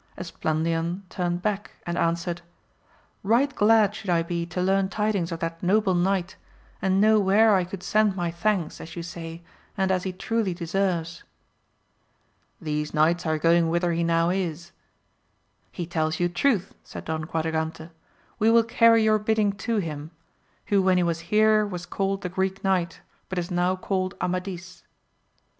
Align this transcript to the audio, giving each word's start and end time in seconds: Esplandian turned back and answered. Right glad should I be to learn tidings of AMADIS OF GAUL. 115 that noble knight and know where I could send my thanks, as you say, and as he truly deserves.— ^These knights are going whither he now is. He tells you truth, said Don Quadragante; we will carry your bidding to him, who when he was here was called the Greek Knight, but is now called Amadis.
Esplandian 0.17 1.03
turned 1.09 1.43
back 1.43 1.73
and 1.85 1.95
answered. 1.95 2.41
Right 3.21 3.53
glad 3.53 3.93
should 3.93 4.09
I 4.09 4.23
be 4.23 4.47
to 4.47 4.59
learn 4.59 4.89
tidings 4.89 5.31
of 5.31 5.43
AMADIS 5.43 5.57
OF 5.57 5.61
GAUL. 5.85 5.93
115 5.93 5.93
that 5.93 5.93
noble 5.93 5.93
knight 6.11 6.35
and 6.81 6.99
know 6.99 7.19
where 7.19 7.53
I 7.55 7.63
could 7.63 7.83
send 7.83 8.15
my 8.15 8.31
thanks, 8.31 8.81
as 8.81 8.95
you 8.95 9.03
say, 9.03 9.43
and 9.77 9.91
as 9.91 10.01
he 10.01 10.11
truly 10.11 10.55
deserves.— 10.55 11.23
^These 12.63 12.95
knights 12.95 13.27
are 13.27 13.37
going 13.37 13.69
whither 13.69 13.91
he 13.91 14.03
now 14.03 14.31
is. 14.31 14.71
He 15.71 15.85
tells 15.85 16.19
you 16.19 16.27
truth, 16.29 16.73
said 16.83 17.05
Don 17.05 17.25
Quadragante; 17.25 17.91
we 18.39 18.49
will 18.49 18.63
carry 18.63 19.03
your 19.03 19.19
bidding 19.19 19.51
to 19.67 19.75
him, 19.77 20.09
who 20.65 20.81
when 20.81 20.97
he 20.97 21.03
was 21.03 21.19
here 21.29 21.63
was 21.63 21.85
called 21.85 22.23
the 22.23 22.27
Greek 22.29 22.63
Knight, 22.63 23.01
but 23.29 23.37
is 23.37 23.51
now 23.51 23.75
called 23.75 24.15
Amadis. 24.19 24.81